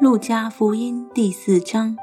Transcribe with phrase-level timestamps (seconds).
[0.00, 1.94] 路加福音第四章，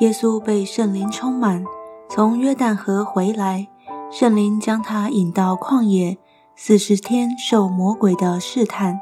[0.00, 1.64] 耶稣被圣灵充满，
[2.10, 3.68] 从约旦河回来，
[4.10, 6.18] 圣灵将他引到旷野，
[6.54, 9.00] 四十天受魔鬼的试探。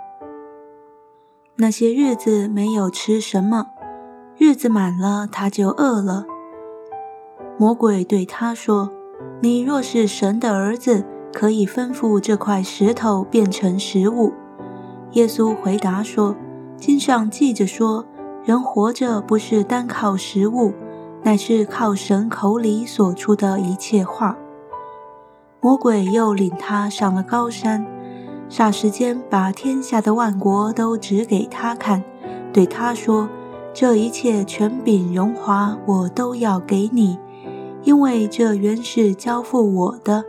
[1.57, 3.67] 那些日子没有吃什么，
[4.39, 6.27] 日子满了他就饿了。
[7.59, 8.93] 魔鬼对他说
[9.43, 14.32] ：“你若是神的儿子，可以吩咐这块石头变成食物。”
[15.15, 16.37] 耶稣回答说。
[16.80, 18.07] 经上记着说，
[18.43, 20.73] 人活着不是单靠食物，
[21.23, 24.34] 乃是靠神口里所出的一切话。
[25.61, 27.87] 魔鬼又领他上了高山，
[28.48, 32.03] 霎时间把天下的万国都指给他看，
[32.51, 33.28] 对他说
[33.75, 37.19] ：“这一切权柄荣华，我都要给你，
[37.83, 40.25] 因为这原是交付我的，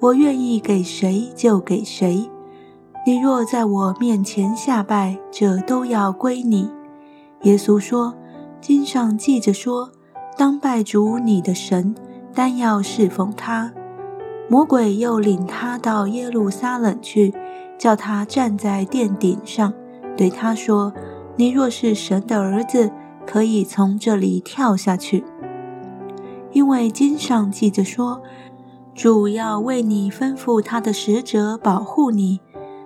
[0.00, 2.28] 我愿意给谁就给谁。”
[3.06, 6.70] 你若在我面前下拜，这都要归你。
[7.42, 8.14] 耶稣说
[8.62, 9.90] ：“经上记着说，
[10.38, 11.94] 当拜主你的神，
[12.32, 13.70] 单要侍奉他。”
[14.48, 17.34] 魔鬼又领他到耶路撒冷去，
[17.76, 19.74] 叫他站在殿顶上，
[20.16, 20.90] 对他说
[21.36, 22.90] ：“你若是神的儿子，
[23.26, 25.22] 可以从这里跳下去，
[26.52, 28.22] 因为经上记着说，
[28.94, 32.40] 主要为你吩咐他的使者保护你。”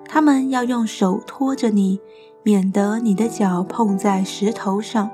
[0.09, 2.01] 他们要用手托着你，
[2.43, 5.11] 免得你的脚碰在石头上。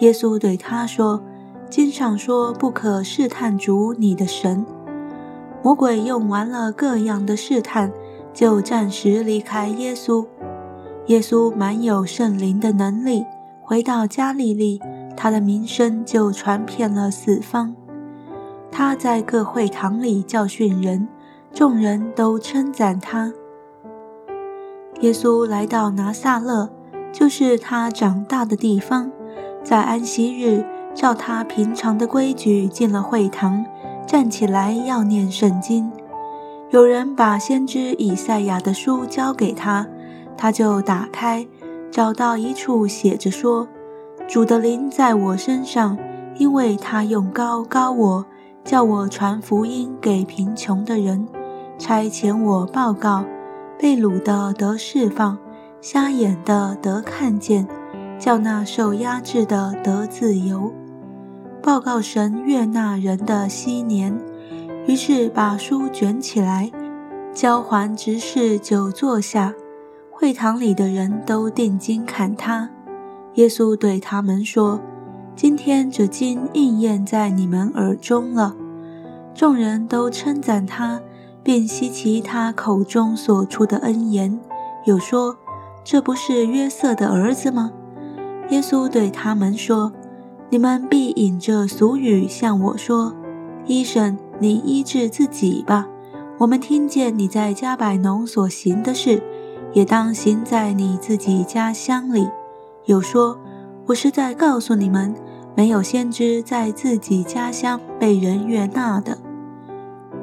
[0.00, 1.22] 耶稣对他说
[1.70, 4.66] ：“经上说不可试探主你的神。”
[5.62, 7.92] 魔鬼用完了各样的试探，
[8.34, 10.26] 就暂时离开耶稣。
[11.06, 13.24] 耶稣满有圣灵的能力，
[13.62, 14.80] 回到加利利，
[15.16, 17.76] 他的名声就传遍了四方。
[18.72, 21.06] 他在各会堂里教训人，
[21.54, 23.32] 众人都称赞他。
[25.02, 26.70] 耶稣来到拿撒勒，
[27.12, 29.10] 就是他长大的地方。
[29.64, 30.64] 在安息日，
[30.94, 33.64] 照他平常的规矩进了会堂，
[34.06, 35.90] 站起来要念圣经。
[36.70, 39.88] 有人把先知以赛亚的书交给他，
[40.36, 41.48] 他就打开，
[41.90, 43.66] 找到一处写着说
[44.28, 45.98] ：“主的灵在我身上，
[46.36, 48.24] 因为他用高高我，
[48.64, 51.26] 叫我传福音给贫穷的人，
[51.76, 53.24] 差遣我报告。”
[53.82, 55.36] 被掳的得释放，
[55.80, 57.66] 瞎眼的得看见，
[58.16, 60.72] 叫那受压制的得自由。
[61.60, 64.16] 报告神悦纳人的昔年，
[64.86, 66.70] 于是把书卷起来，
[67.34, 69.52] 交还执事，就坐下。
[70.12, 72.70] 会堂里的人都定睛看他。
[73.34, 74.80] 耶稣对他们说
[75.34, 78.54] ：“今天这经应验在你们耳中了。”
[79.34, 81.00] 众人都称赞他。
[81.42, 84.38] 便吸其他口中所出的恩言，
[84.84, 85.36] 又说
[85.82, 87.72] ：“这不是约瑟的儿子吗？”
[88.50, 89.92] 耶稣对他们说
[90.50, 93.14] ：“你们必引着俗语向我说
[93.66, 95.88] ：‘医生，你医治自己吧。’
[96.38, 99.22] 我们听见你在加百农所行的事，
[99.72, 102.28] 也当行在你自己家乡里。
[102.86, 103.38] 又说
[103.86, 105.14] ：‘我是在告诉你们，
[105.54, 109.18] 没有先知在自己家乡被人悦纳的。’”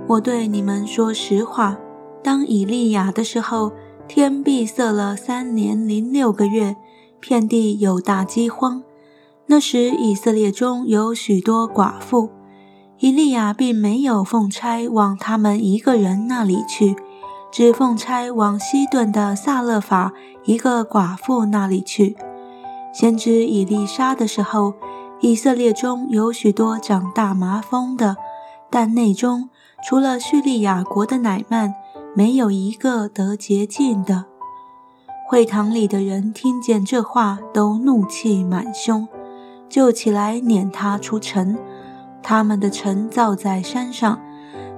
[0.10, 1.78] 我对你们说实话，
[2.24, 3.72] 当以利亚的时候，
[4.08, 6.76] 天闭塞了三年零六个月，
[7.20, 8.82] 遍地有大饥荒。
[9.46, 12.32] 那时以色列中有许多寡妇，
[12.98, 16.96] 以利亚并没有奉差往他们一个人那里去，
[17.52, 20.12] 只奉差往西顿的萨勒法
[20.44, 22.18] 一个寡妇那里去。
[22.92, 24.74] 先知以利沙的时候，
[25.20, 28.18] 以色列中有许多长大麻风的，
[28.72, 29.52] 但内中。
[29.88, 31.74] 除了叙利亚国的乃曼，
[32.16, 34.26] 没有一个得洁净的。
[35.28, 39.08] 会堂里的人听见这话，都怒气满胸，
[39.70, 41.58] 就起来撵他出城。
[42.22, 44.20] 他们的城造在山上，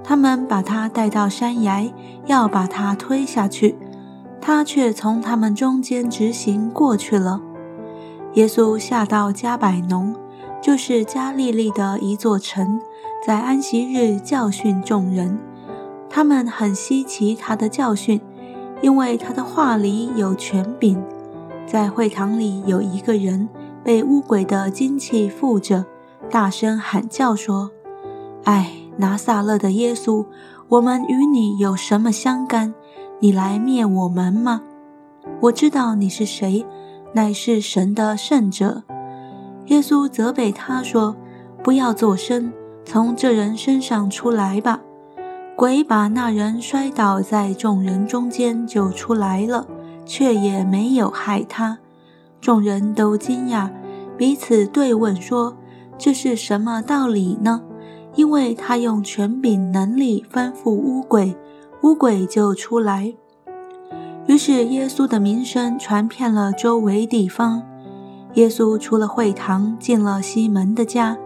[0.04, 1.90] 他们把他带到山崖，
[2.26, 3.76] 要把他推下去，
[4.40, 7.40] 他却从他们中间直行过去了。
[8.34, 10.14] 耶稣下到加百农，
[10.62, 12.80] 就是加利利的一座城。
[13.24, 15.38] 在安息日教训众人，
[16.10, 18.20] 他们很稀奇他的教训，
[18.80, 21.00] 因为他的话里有权柄。
[21.64, 23.48] 在会堂里有一个人
[23.84, 25.84] 被污鬼的精气附着，
[26.28, 27.70] 大声喊叫说
[28.42, 30.26] ：“哎，拿撒勒的耶稣，
[30.66, 32.74] 我们与你有什么相干？
[33.20, 34.62] 你来灭我们吗？
[35.42, 36.66] 我知道你是谁，
[37.12, 38.82] 乃是神的圣者。”
[39.66, 41.14] 耶稣责备他说
[41.62, 42.52] ：“不要作声。”
[42.84, 44.80] 从这人身上出来吧！
[45.56, 49.66] 鬼把那人摔倒在众人中间，就出来了，
[50.04, 51.78] 却也没有害他。
[52.40, 53.70] 众人都惊讶，
[54.16, 55.56] 彼此对问说
[55.96, 57.62] ：“这是什么道理呢？”
[58.14, 61.34] 因为他用权柄能力吩咐乌鬼，
[61.82, 63.14] 乌鬼就出来。
[64.26, 67.62] 于是耶稣的名声传遍了周围地方。
[68.34, 71.16] 耶稣出了会堂，进了西门的家。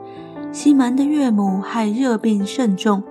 [0.56, 3.03] 西门的岳母害热病甚重，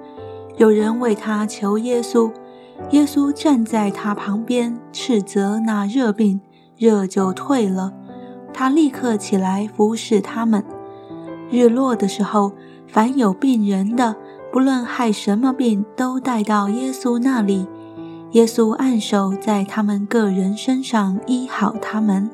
[0.58, 2.32] 有人为他求耶稣。
[2.90, 6.42] 耶稣站在他旁边，斥责那热病，
[6.76, 7.94] 热就退了。
[8.52, 10.64] 他立刻起来服侍他们。
[11.52, 12.54] 日落的时候，
[12.88, 14.16] 凡有病人的，
[14.52, 17.68] 不论害什么病，都带到耶稣那里。
[18.32, 22.28] 耶稣按手在他们个人身上，医好他们。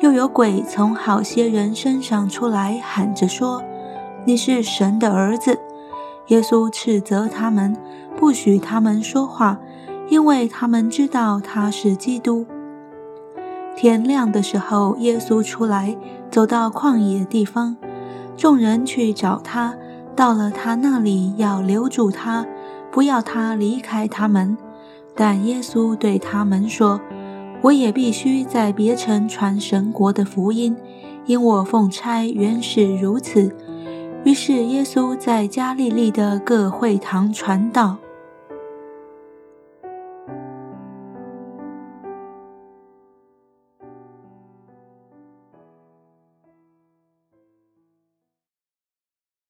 [0.00, 3.62] 又有鬼从好些人身上出来，喊着说
[4.24, 5.58] ：“你是神的儿子。”
[6.28, 7.76] 耶稣斥责他们，
[8.16, 9.58] 不许他们说话，
[10.08, 12.46] 因为他们知道他是基督。
[13.76, 15.94] 天亮的时候，耶稣出来，
[16.30, 17.76] 走到旷野地方，
[18.36, 19.74] 众人去找他，
[20.16, 22.46] 到了他那里，要留住他，
[22.90, 24.56] 不要他离开他们。
[25.14, 27.00] 但耶稣对他们说
[27.62, 30.74] ：“我也必须在别城传神国的福音，
[31.26, 33.54] 因我奉差原是如此。”
[34.24, 37.96] 于是耶稣在加利利的各会堂传道。